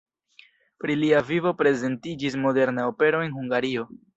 [0.83, 3.91] Pri lia vivo prezentiĝis moderna opero en Hungario.